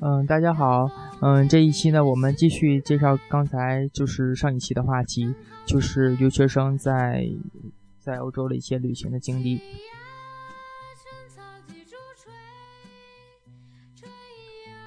[0.00, 0.88] 嗯，大家好，
[1.20, 5.34] 嗯，这一期呢，我们继续介绍刚才就是上一期的话题，
[5.66, 7.28] 就是留学生在
[7.98, 9.60] 在欧洲的一些旅行的经历。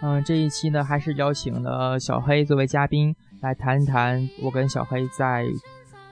[0.01, 5.45] 嗯，这一期呢，还是邀请了小黑作为嘉宾来谈一谈我跟小黑在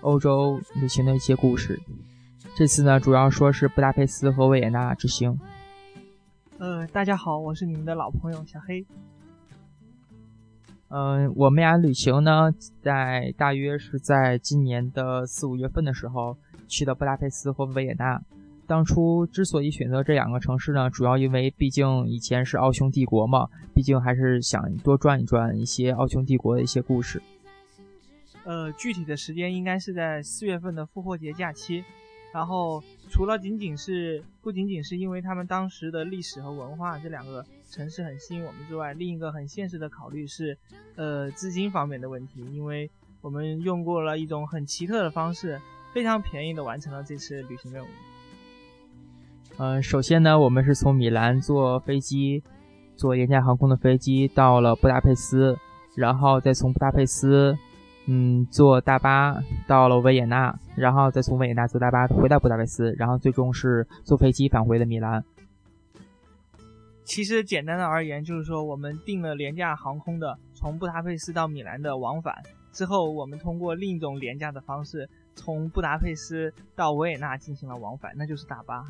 [0.01, 1.79] 欧洲旅行的一些故事。
[2.53, 5.39] 这次呢，主要说是布达佩斯和维也纳之行。
[6.59, 8.85] 呃，大家好，我是你们的老朋友小黑。
[10.89, 12.51] 嗯，我们俩旅行呢，
[12.81, 16.37] 在大约是在今年的四五月份的时候
[16.67, 18.21] 去的布达佩斯和维也纳。
[18.67, 27.21] 当初之所以选择这两个城市呢，主要因为毕竟以前是奥匈帝国嘛，毕竟还是想多转一转一些奥匈帝国的一些故事。
[28.43, 31.85] 呃，具体的时间应该是在四月份的复活节假期。
[32.31, 40.57] 然后，除了仅仅是不仅仅是因为他们当时的历史和文化这两个城市很吸引我们之外，另一个很现实的考虑是，
[40.95, 42.41] 呃，资金方面的问题。
[42.53, 42.89] 因为
[43.21, 45.59] 我们用过了一种很奇特的方式，
[45.91, 47.87] 非常便宜的完成了这次旅行任务。
[49.57, 52.43] 嗯，首先呢，我们是从米兰坐飞机，
[52.95, 55.57] 坐廉价航空的飞机到了布达佩斯，
[55.95, 57.57] 然后再从布达佩斯。
[58.11, 65.23] 嗯，坐大巴到了维也纳，然后再从维也纳坐大巴回到布达佩斯，然后最终是坐飞机返回的米兰。
[67.03, 72.33] 其实简单的而言，就是说我们订了廉价航空的从布达佩斯到米兰的往返，
[72.71, 78.83] 之后我们通过另一种廉价的方式从布达佩斯到维也纳进行了往返，那就是大巴。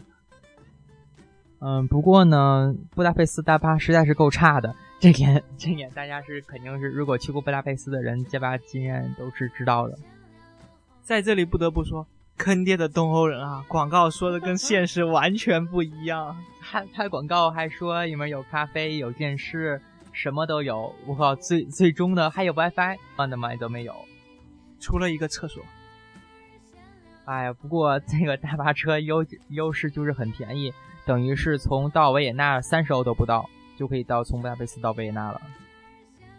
[1.62, 4.74] 嗯，不过呢，布达佩斯大巴实在是够差的。
[5.00, 9.98] 这点，这点大家是肯定是，如果去过布达佩斯的人，这把经验都是知道的。
[11.02, 12.06] 在这里不得不说，
[12.38, 16.36] 坑爹的东欧人啊，广告说的跟现实完全不一样。
[16.62, 19.82] 他他广告还说里面有咖啡、有电视，
[20.12, 20.94] 什么都有。
[21.08, 22.98] 我靠，最最终的还有 WiFi，
[23.30, 23.94] 的嘛都没有，
[24.80, 25.64] 除了一个厕所。
[27.30, 30.74] 哎呀，不过这个大巴车优优势就是很便宜，
[31.06, 33.48] 等于是从到维也纳三十欧都不到。
[33.78, 35.40] 就可以到从布达佩斯到维也纳了，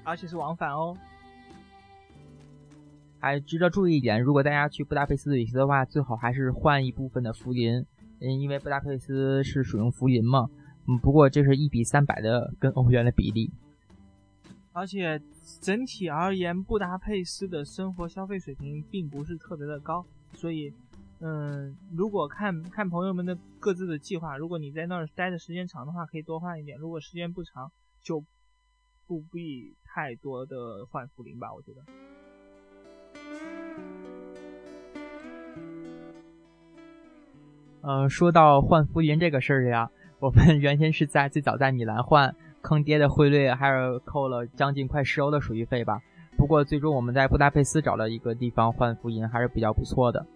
[0.04, 0.94] 而且是往返哦。
[3.18, 7.86] 还值得注意一点，如果大家去布达佩斯旅行的话，最好还是换一部分的福林，
[8.20, 10.50] 嗯，因为布达佩斯是使用福林嘛。
[10.86, 13.50] 嗯，不过这是一比三百的跟欧元的比例。
[14.72, 15.18] 而且
[15.62, 20.04] 整体而言，布达佩斯的生活消费水平并不是特别的高，
[20.34, 20.72] 所以。
[21.22, 27.70] 嗯，如果看看朋友们的各自的计划，如果你在那儿待的时间长的话，可以多换一点；如果时间不长，
[28.02, 28.24] 就
[29.06, 31.52] 不必太多的换福林吧。
[31.52, 31.82] 我觉得。
[37.82, 46.00] 嗯，说到换福林这个事儿呀，我们 原先是在最早在米兰换，坑爹的汇率还是扣了将近快十欧的手续费吧。
[46.50, 50.26] 不过最终我们在布达佩斯找了一个地方换福银，还是比较不错的。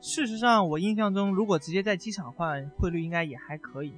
[0.00, 3.92] 事实上，我印象中，如果直接在机场换，汇率应该也还可以。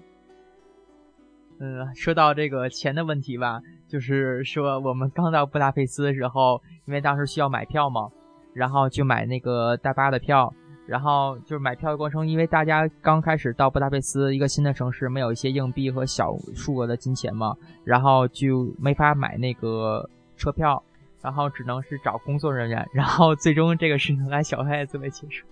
[1.61, 8.09] 嗯，说到这个钱的问题吧，就是说我们刚到布达佩斯的时候，因为当时需要买票嘛，
[8.55, 10.51] 然后就买那个大巴的票，
[10.87, 20.83] 然后就是买票的过程，因为大家刚开始到布达佩斯一个新的城市，没有一些硬币和小数额的金钱嘛，然后就没法买那个车票，
[21.21, 25.45] 然后只能是找工作人员，然后最终这个事情来小黑作为解释。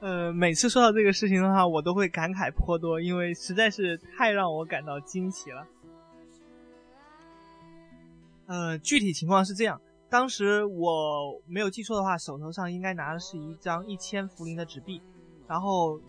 [0.00, 5.66] 呃，每次说到这个事情的话，我都会感慨颇多，因为实在是太让我感到惊奇了。
[8.46, 15.00] 呃，具体情况是这样，当时我没有记错的话，手头上应该拿的是一张一千福林的纸币，
[15.46, 16.00] 然后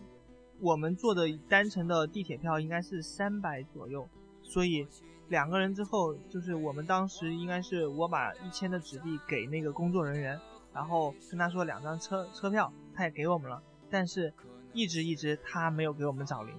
[0.60, 4.08] 我们坐的单程的地铁票应该是三百左右，
[4.42, 4.88] 所以
[5.32, 10.38] 两个人之后，就是我们当时应该是我把一千的纸币给那个工作人员，
[10.74, 13.64] 然后跟他说两张车车票，他也给我们了。
[13.90, 14.34] 但是，
[14.74, 16.54] 一直一直他没有给我们找零，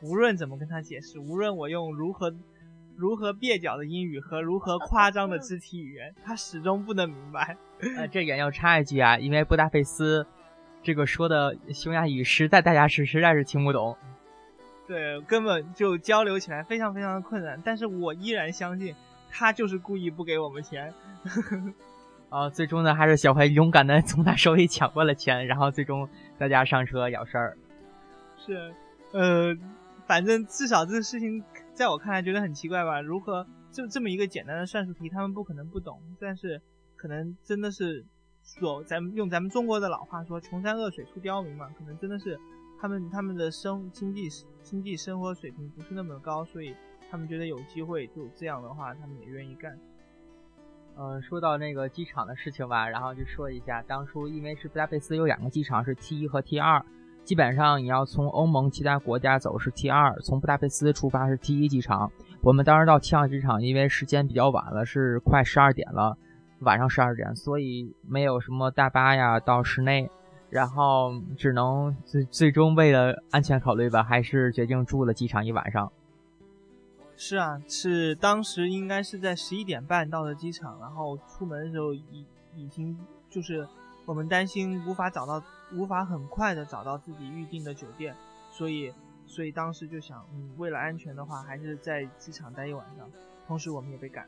[0.00, 2.34] 无论怎么跟他解释，无论我用如何
[2.96, 7.58] 如何蹩脚的英语和如何夸张的肢体语言，他始终不能明白。
[7.98, 10.26] 呃，这点要插一句啊，因为布达佩斯
[10.82, 13.98] 这个说的匈牙语实在大家是实在是听不懂，
[14.88, 17.60] 对，根本就交流起来非常非常的困难。
[17.64, 18.94] 但是我依然相信
[19.30, 20.92] 他就是故意不给我们钱。
[22.30, 26.08] 啊，最终呢，还是小黑勇敢的 从他手里抢过了钱，然后最终。
[26.38, 27.58] 大家上车了事儿，
[28.36, 28.72] 是，
[29.10, 29.52] 呃，
[30.06, 31.42] 反正至少这个事情
[31.74, 33.00] 在我看来觉得很奇怪吧？
[33.00, 36.62] 如何就这么一个简单的算术题，他们不可能不懂，但是
[36.94, 38.04] 可能真的是
[38.44, 42.38] 所咱们用咱们中国的老话说“穷山恶水出刁民”嘛，可能真的是
[42.80, 44.30] 他们他们的生经济
[44.68, 46.74] 经济生活水平不是那么高，所以
[47.10, 49.74] 他们觉得有机会就这样的话，他们也愿意干。
[50.98, 56.84] 嗯，说到那个机场的事情吧，然后就说一下，当初因为是布达佩斯有两个机场是 T 一和 T 二，
[57.24, 62.12] 基本上你要从欧盟其他国家走是 T 二，从布达佩斯出发是 T 一机场。
[62.42, 66.18] 我们当时到 T 二机场，因为时间比较晚了，是快十二点了，
[66.60, 70.10] 晚上十二点，所以没有什么大巴呀到室内，
[70.50, 75.92] 然后只能最最终为了安全考虑吧，还是决定住了机场一晚上。
[77.16, 82.24] 是啊，是当时应该是在十一点半到的机场，然后出门的时候已
[82.54, 82.96] 已经
[83.28, 83.66] 就是
[84.06, 85.42] 我们担心无法找到，
[85.74, 88.14] 无法很快的找到自己预定的酒店，
[88.50, 88.92] 所以
[89.26, 93.10] 所以当时就想，嗯，为了安全的话，还是在机场待一晚上。
[93.46, 94.26] 同时我们也被赶。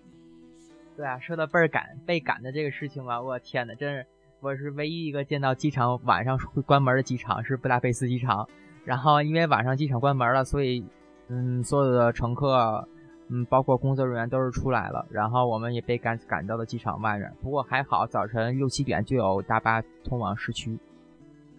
[0.96, 4.06] 对啊，说到倍儿赶被赶的这个事情吧，我天呐，真是
[4.40, 8.48] 我是唯一一个见到机场晚上会关门的机场是布达佩斯机场，
[8.84, 10.84] 然后因为晚上机场关门了，所以。
[11.32, 12.84] 嗯，所有的乘客，
[13.28, 17.32] 嗯，包括工作人员都是出来了，然后我们也被赶赶到了机场外面。
[17.40, 20.76] 不过还好，早晨六七点就有大巴通往市区。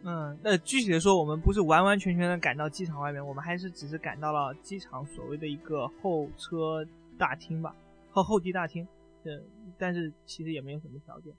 [0.04, 6.86] 嗯，那具体的说，我们不是完完全全的赶到机场外面，我们还是只是赶到了机场所谓的一个候车
[7.18, 7.74] 大厅吧，
[8.10, 8.86] 和候机大厅。
[9.24, 9.42] 嗯，
[9.78, 11.32] 但是其实也没有什么条件。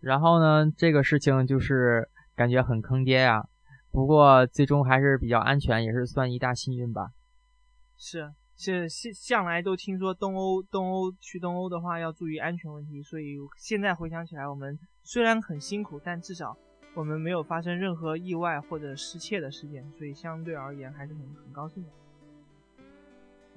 [0.00, 3.46] 然后呢，这个事情就是感觉很坑爹呀。
[3.90, 7.12] 不过最终还是比较安全，也是算一大幸运吧。
[7.96, 16.56] 是是向向来都听说东欧东欧去东欧的话要注意安全问题，所以现在回想起来，我们虽然很辛苦，但至少
[16.94, 21.88] 我们没有发生任何意外或者失窃的事件，所以相对而言还是很很高兴的。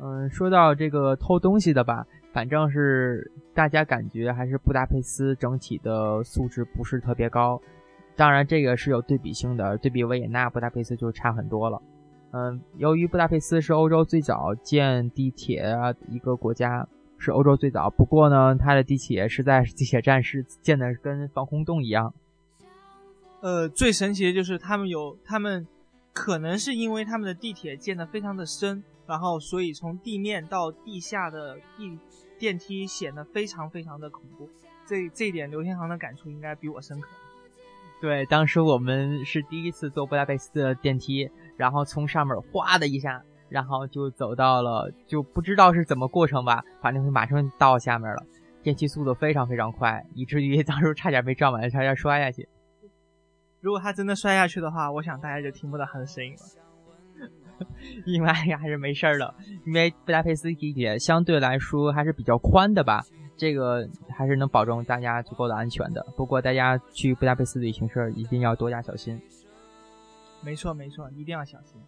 [0.01, 7.61] 嗯，说到这个偷东西的吧，反正是大家感觉还是布达佩斯整体的素质不是特别高。
[8.15, 11.81] 当然，这个是有对比性的，对比维也纳、布达佩斯就差很多了。
[12.31, 16.87] 嗯，由于布达佩斯是欧洲最早建地铁啊一个国家，
[17.17, 17.89] 是欧洲最早。
[17.89, 22.13] 不过呢，它的地铁是在地铁站是建的跟防空洞一样。
[23.41, 25.65] 呃，最神奇的就是他们有，他们
[26.13, 31.97] 可能是因为他们的地铁建的非常的深，然后所以从地面到地下的地
[32.37, 34.47] 电梯显得非常非常的恐怖。
[34.85, 37.09] 这这一点，刘天航的感触应该比我深刻。
[37.99, 48.23] 对，当时我们是第一次坐布达佩斯的电梯，然后从上面哗的一下，然后就走到了，就不知道是怎么过程吧，反正马上到下面了。
[48.61, 52.47] 电梯速度非常非常快，以至于当时差点被撞完，差点摔下去。
[53.59, 56.39] 如果他真的摔下去的话，我想大家就听不到他的声音了。
[58.05, 59.33] 应该还是没事儿的，
[59.65, 63.03] 因为布达佩斯地铁相对来说还是比较宽的吧。
[63.37, 66.05] 这个还是能保证大家足够的安全的。
[66.17, 69.21] 不过大家去布达佩斯旅行时一定要多加小心。
[70.41, 71.79] 没错没错，一定要小心。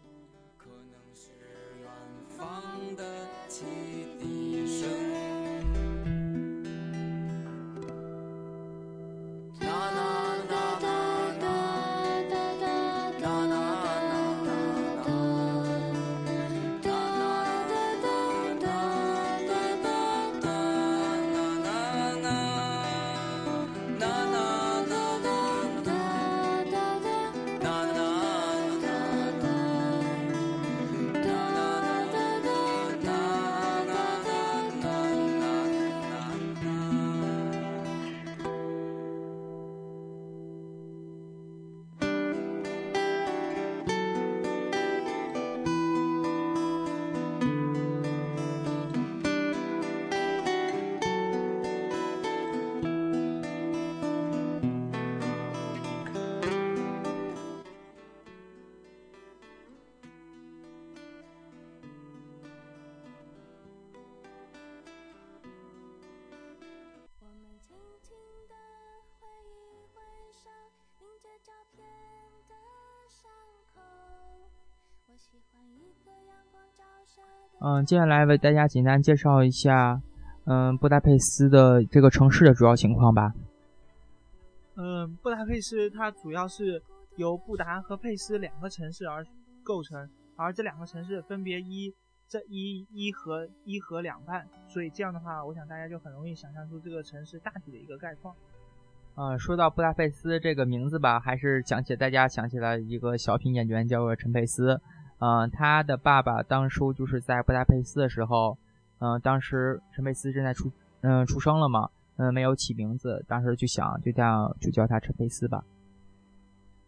[77.63, 80.01] 嗯，接下来为大家简单介绍一下，
[80.46, 83.36] 嗯，布达佩斯的这个城市的主要情况吧。
[84.75, 86.82] 嗯，布达佩斯它主要是
[87.18, 89.24] 由布达和佩斯两个城市而
[89.63, 91.94] 构成，而这两个城市分别一
[92.27, 98.34] 这一一河一河两半，所以这样的话，我想大家就很容易想象出这个城市大体的一个概况。
[99.13, 104.82] 嗯，说到布达佩斯这个名字吧，还是想起大家想起来一个小品演员，叫做陈佩斯。
[105.22, 108.58] 嗯，他的爸爸当初就是在布达佩斯的时候，
[108.98, 115.63] 嗯，当时陈佩斯正在出，嗯，出生了嘛，嗯，没有起名字，当时就想就叫就叫他陈佩斯吧。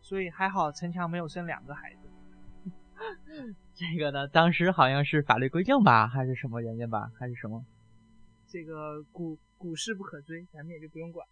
[0.01, 1.99] 所以还好陈强没有生两个孩子。
[3.75, 7.63] 这个呢，当时好像是法律规定吧，还是什么原因吧，还是什么？
[8.47, 11.27] 这个古古事不可追，咱们也就不用管。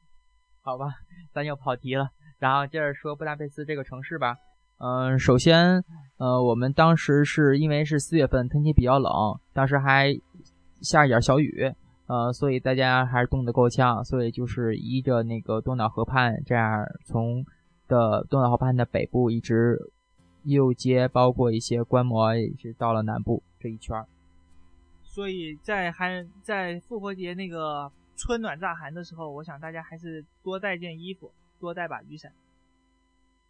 [0.62, 0.94] 好吧，
[1.34, 2.12] 咱又跑题了。
[2.38, 4.38] 然后接着说布达佩斯这个城市吧。
[4.84, 5.84] 嗯，首先，
[6.18, 9.12] 呃，我们当时是因为是四月份，天气比较冷，
[9.54, 10.12] 当时还
[10.82, 11.72] 下一点小雨，
[12.08, 17.46] 呃，所以大家还是冻得够呛，所以就是依着那个多瑙河畔，这样从
[17.88, 19.78] 的多瑙河畔的北部一直
[20.46, 24.04] 右街，包括一些观摩，一直到了南部这一圈。
[25.04, 32.32] 所以在寒在复活节那个春暖乍寒的时候，我想大家还是多带件衣服，多带把雨伞。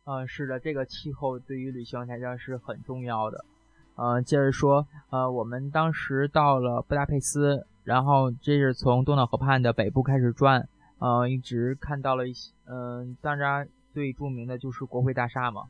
[0.04, 3.46] 嗯，是的，这个气候对于旅行来讲是很重要的。
[3.96, 10.68] 嗯，接着说，呃，我们当时到了布达佩斯，然后这是从多瑙河畔的北部开始转，
[10.98, 15.68] 呃，一直看到了一些，嗯，当然最著名的就是国会大厦嘛。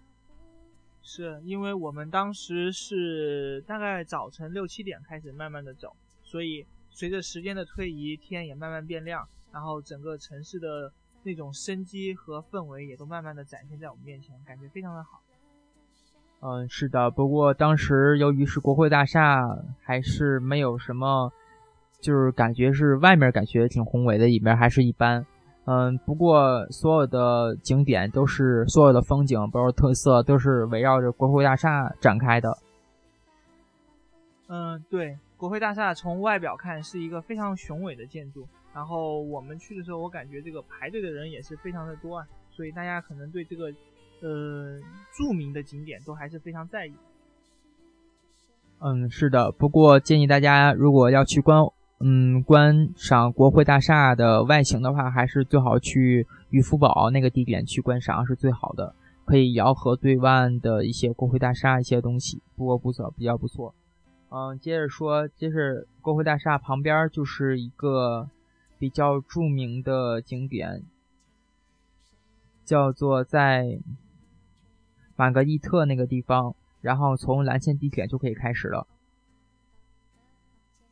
[1.04, 10.94] 是因为我们当时是大概早晨六七点开始慢慢的走，所以随着时间的推移，天也慢慢变亮，然后整个城市的。
[11.24, 15.22] 那种生机和氛围也都慢慢的展现在我们面前，感觉非常的好。
[16.42, 17.12] 嗯，是的。
[17.12, 21.32] 不过当时由于是国会大厦，还是没有什么，
[22.00, 25.26] 就是感觉是外面感觉挺宏伟的，里面还是一般。
[25.66, 32.58] 嗯，不过所有的景点都是所有的风景，包括特色，都是围绕着国会大厦展开的。
[34.48, 38.48] 嗯，对，国会大厦从外表看是一个非常雄伟的建筑。
[38.74, 43.66] 然后我们去的时候，我感觉这个排队的人也是非常的多啊，所以大家可能对这个，
[44.22, 44.80] 呃，
[45.18, 46.94] 著名的景点都还是非常在意。
[48.80, 49.52] 嗯，是的。
[49.52, 51.62] 不过建议大家如果要去观，
[52.00, 63.76] 嗯，观赏国会大厦的外形的话，还是最好去渔夫堡那个地点去观赏是最好的，可以遥河对岸的一些国会大厦一些东西，不过不错，比较不错。
[64.30, 68.30] 嗯，接着说，就是国会大厦旁边就是一个。
[68.82, 70.84] 比较著名的景点
[72.66, 73.78] 叫做在
[75.16, 78.88] 玛格丽特那个地方，然后从蓝线地铁就可以开始了。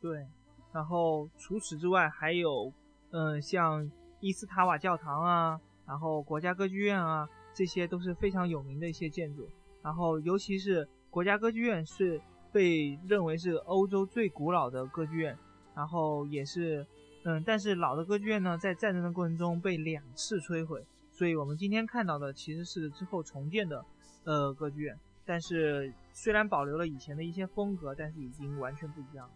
[0.00, 0.24] 对，
[0.72, 2.72] 然后除此之外还有，
[3.10, 9.48] 嗯，像伊斯塔瓦教堂啊，然后国家歌剧院啊，这些都是非常有名的一些建筑。
[9.82, 12.20] 然后尤其是国家歌剧院是
[12.52, 15.36] 被认为是欧洲最古老的歌剧院，
[15.74, 16.86] 然后也是。
[17.22, 23.84] 嗯，但是老的歌剧院呢，在战争的过程中被两次摧毁，所以我们今天看到的其实是之后重建的，
[24.24, 24.96] 呃，歌剧院。
[25.26, 29.28] 但是虽然保留了以前的一些风格，但是已经完全不一样。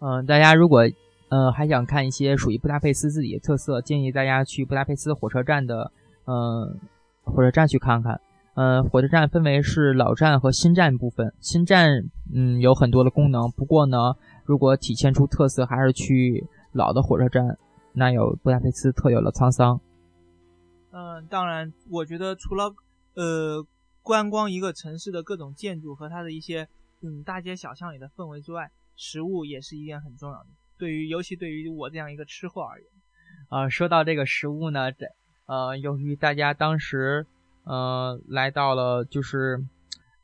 [0.00, 0.88] 嗯，大家如果
[1.28, 5.92] 呃还想看一些属于布达佩斯自己的特色，建议大家去布达佩斯火车站的
[6.24, 6.80] 嗯
[7.24, 8.18] 火车站去看看。
[8.54, 12.04] 嗯，火车站分为是老站和新站部分，新站
[12.34, 14.14] 嗯有很多的功能，不过呢，
[14.46, 16.46] 如果体现出特色，还是去。
[16.72, 17.58] 老的火车站，
[17.92, 19.80] 那有布达佩斯特有的沧桑。
[20.90, 22.74] 嗯，当然，我觉得除了
[23.14, 23.66] 呃
[24.02, 26.68] 观光一个城市的各种建筑和它的一些
[27.02, 30.46] 嗯大街小巷里的氛围之外，食物也是一件很重要的。
[30.78, 32.88] 对于尤其对于我这样一个吃货而言，
[33.48, 35.06] 啊，说到这个食物呢，这
[35.46, 37.26] 呃，由于大家当时
[37.64, 39.64] 呃来到了就是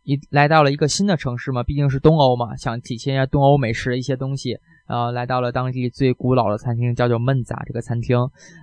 [0.02, 4.59] 一来到了一个新的城市嘛，毕竟是东欧嘛，想体现一下东欧美食的一些东西。
[4.88, 8.18] 呃，来到了当地最古老的餐厅，叫做闷杂这个餐厅。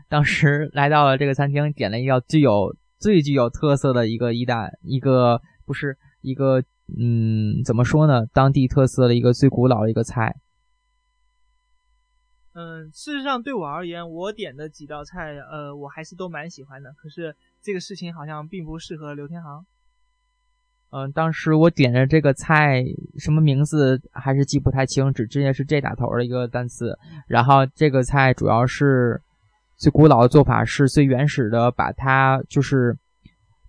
[0.10, 6.62] 当时来到了这个餐厅，点了一道具有最具有特色的一个意大一个不是一个
[7.00, 8.26] 嗯，怎么说呢？
[8.34, 10.36] 当地特色的一个最古老的一个菜。
[12.54, 16.92] 嗯，事实上对我而言，我点的几道菜，呃，我还是都蛮喜欢的。
[16.94, 19.66] 可是这个事情好像并不适合刘天航。
[20.92, 22.84] 嗯，当时我点的这个菜
[23.18, 26.98] 什么名字还是记不太清，只记得是 J 打头的一个单词。
[27.28, 29.22] 然后这个菜主要是
[29.78, 32.98] 最古老的做法，是最原始的，把它就是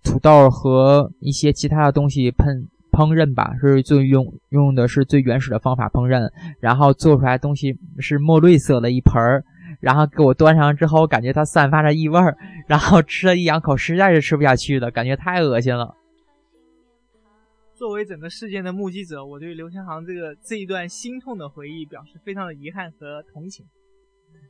[0.03, 6.29] 土豆和一些其他的东西烹烹饪吧，是最用用的是最原始的方法烹饪，
[6.61, 9.43] 然后做出来东西是墨绿色的一盆儿，
[9.81, 15.93] 然后给我端上之后，感觉它散发着异味儿，然后吃了一两口，实在是吃不下去了，感觉太恶心了。
[17.77, 23.63] 作为整个事件的目击者，我对刘天航这个这一段心痛的回忆表示非常的遗憾和同情。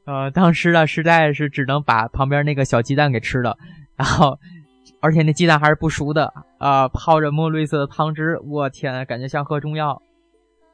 [0.05, 3.57] 呃，当时呢，实在是只能把旁边那个小鸡蛋给吃了，
[3.97, 4.39] 然后，
[5.01, 10.01] 而且那鸡蛋还是不熟的，啊，泡着墨绿色的汤汁，我天，感觉像喝中药。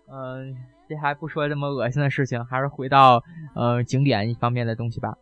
[0.07, 0.55] 嗯，
[0.87, 3.23] 这还不说这么恶心的事情，还是回到
[3.55, 5.17] 呃景点一方面的东西吧。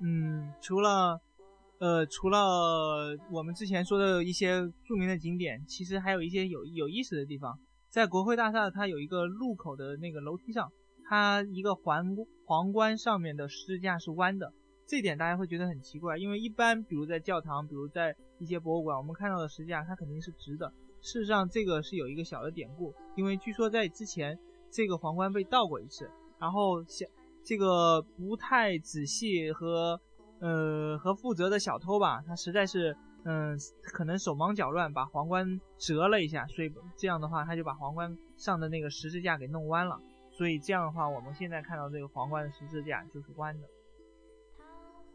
[0.00, 1.20] 嗯，除了。
[1.82, 7.58] 呃，除了我们之前说的一些著名的景点，其实还有一些有有意思的地方。
[7.90, 10.70] 在国会大厦，它有一个入口的那个楼梯上，
[11.08, 12.06] 它一个皇
[12.46, 14.52] 皇冠上面的十字架是弯的，
[14.86, 20.72] 这点大家会觉得很奇怪，因为一般比如在教堂，比如在一些博物馆，我们看到的十字架它肯定是直的。
[21.00, 24.38] 事实上，这个是有一个小的典故，因为据说在之前
[24.70, 26.08] 这个皇冠被倒过一次，
[26.38, 27.08] 然后像
[27.44, 30.00] 这个不太仔细和
[30.42, 32.94] 呃和负责的小偷吧，他实在是。
[33.24, 35.46] 嗯，可能手忙脚乱把皇冠
[35.78, 39.96] 折了一下，所以这样的话他就把皇冠上的那个十字架给弄弯了。
[40.32, 43.62] 所以这样的话，我们现在看到这个皇冠的十字架就是弯的。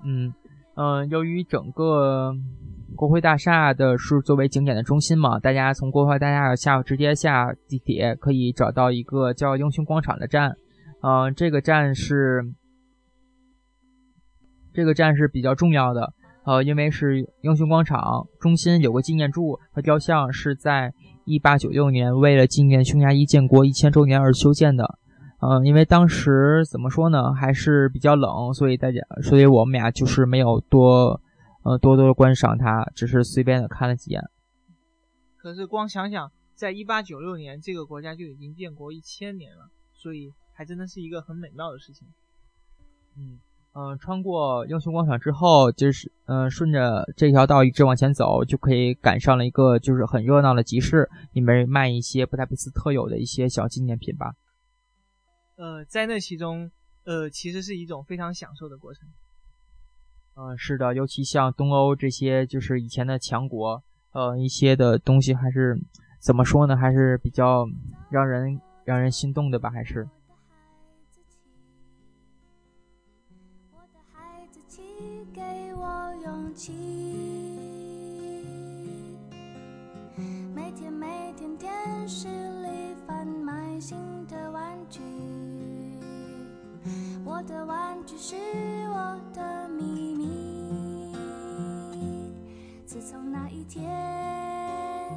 [0.06, 0.34] 嗯
[0.78, 2.34] 嗯，由于整个
[2.96, 10.56] 国会大厦的是作为景点的中心嘛，大家从国会大厦下直接下地铁可以找到一个叫英雄广场的站。
[11.02, 12.54] 嗯，这个站是
[14.78, 16.14] 这个站是比较重要的。
[16.46, 20.94] 呃，因为是英雄广场中心有个纪念柱和雕像，是在
[21.26, 25.00] 一八九六年为了纪念匈牙利建国一千周年而修建的。
[25.42, 31.20] 嗯，因为当时怎么说呢，还是比较冷，所以大家，所以我们俩就是没有多，
[31.64, 34.22] 呃，多多的观赏它，只是随便的看了几眼。
[35.38, 42.08] 可是光想想，在一八九六年，这个国家就已经建国一千年了，所以还真的是一个很美妙的事情。
[43.18, 43.40] 嗯。
[43.80, 54.34] 嗯，穿过英雄广场之后，就是嗯，顺着这条道一直往前走，就可以赶上了一个就是很热闹的集市，里面卖一些布达佩斯特有的一些小纪念品吧。
[55.58, 56.72] 呃，在那其中，
[57.04, 59.08] 呃，其实是一种非常享受的过程。
[60.36, 65.80] 嗯，是的，尤其像东欧这些就是以前的强国，呃，一些的东西还是
[66.20, 67.68] 怎么说呢，还是比较
[68.10, 70.10] 让人让人心动的吧，还是。
[76.58, 76.74] 起，
[80.56, 81.70] 每天每天电
[82.08, 85.00] 视里贩卖新的玩具，
[87.24, 88.36] 我的玩具是
[88.90, 91.16] 我的秘密。
[92.88, 93.86] 自从那一天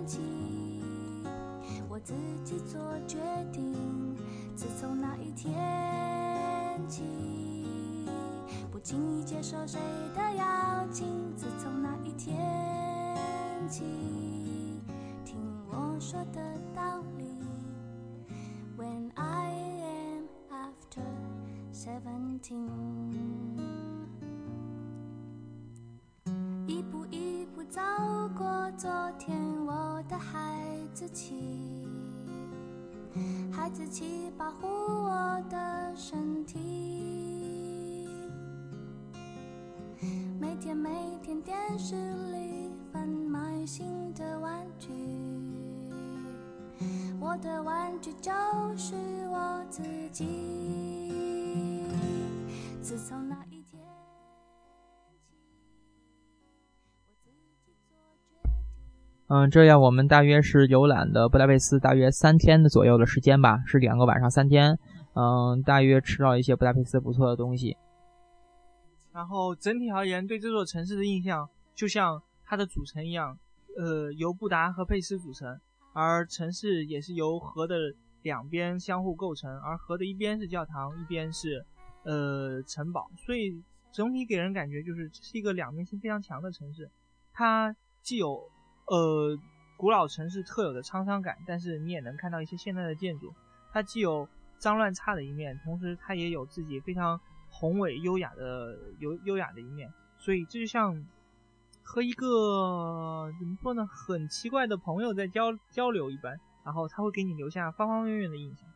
[0.07, 0.18] 起，
[1.88, 2.12] 我自
[2.44, 3.16] 己做决
[3.50, 3.74] 定。
[4.55, 5.57] 自从那一天
[6.87, 7.30] 起。
[8.83, 9.79] 轻易接受谁
[10.14, 10.45] 的邀
[10.90, 11.07] 请？
[11.37, 12.37] 自从那一天
[13.69, 13.85] 起，
[15.25, 15.37] 听
[15.71, 16.40] 我说的
[16.75, 17.25] 道理。
[18.79, 21.05] When I am after
[21.73, 22.69] seventeen，
[26.66, 27.81] 一步一步走
[28.37, 30.59] 过昨天，我的孩
[30.95, 31.87] 子气，
[33.53, 35.10] 孩子气保护我
[41.70, 41.94] 电视
[42.33, 44.88] 里贩卖新的玩具，
[47.20, 48.33] 我的玩具就
[48.76, 48.96] 是
[49.28, 49.80] 我自
[50.11, 50.26] 己。
[52.83, 53.80] 自从那一天
[57.14, 57.30] 起
[59.28, 64.76] 嗯，这样我们大约是游览的布达佩斯大约三天的左右的时间吧，是两个晚上三天。
[65.14, 67.76] 嗯，大约吃到一些布达佩斯不错的东西。
[69.12, 71.48] 然后整体而言，对这座城市的印象
[71.81, 73.38] 就像它的组成一样，
[73.75, 75.59] 呃，由布达和佩斯组成，
[75.95, 77.75] 而城市也是由河的
[78.21, 81.64] 两边相互构成，而河的一边是教堂，一边是
[82.03, 86.90] 呃城堡，所以整体给人感觉就是这是一个两面性非常强的城市。
[87.33, 88.47] 它既有
[88.88, 89.35] 呃
[89.79, 93.33] 古老城市特有的沧桑感，但是你也能看到一些现代的建筑。
[93.73, 97.19] 它既有脏乱差的一面，同时它也有自己非常。
[97.53, 100.95] 宏伟优雅的优优雅的一面，所以这就像
[101.92, 108.68] 和一个怎么说呢，很奇怪的朋友在交交流一般，然后他会给你留下方方面面的印象。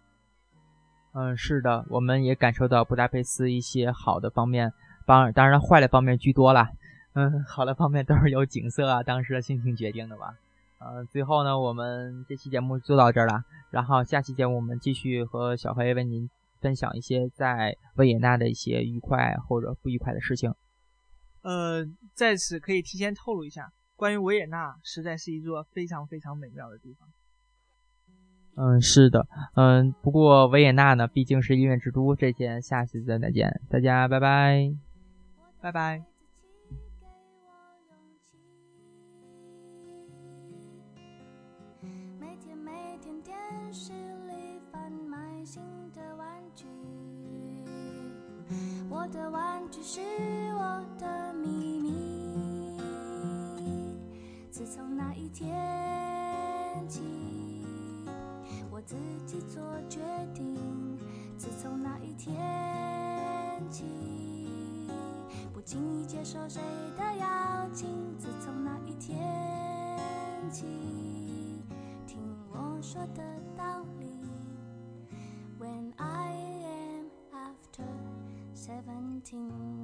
[1.13, 4.73] 嗯，是的，我们也感受到布达佩斯一些好的方面，
[5.07, 6.69] 当然当然坏的方面居多啦。
[7.13, 10.35] 嗯，好的方面都是由景色啊，当时的心情决定的吧。
[10.81, 16.29] 嗯，最后呢，我们这期节目就到这儿了，然后下期节目我们继续和小黑为您。
[16.61, 20.55] 分享一些在维也纳的一些愉快或者不愉快的事情。
[21.45, 27.09] 呃，在此可以提前透露一下，关于维也纳，实在是一座非常非常美妙的地方。
[28.57, 34.75] 嗯，是的，嗯，不过维也纳呢，毕竟是音乐之都，这件下次再见，大家拜拜，
[35.61, 36.14] 拜拜。
[49.05, 50.01] 我的玩具是
[50.55, 52.81] 我的秘密。
[54.51, 55.53] 自从那一天
[56.89, 57.03] 起，
[58.71, 60.01] 我自己做决
[60.33, 60.57] 定。
[61.37, 62.35] 自从那一天
[63.71, 63.85] 起，
[65.53, 66.63] 不轻易接受谁
[66.97, 67.87] 的邀请。
[68.19, 69.21] 自从那一天
[70.51, 70.65] 起，
[72.07, 72.19] 听
[72.51, 73.23] 我说的
[78.65, 79.84] seventeen。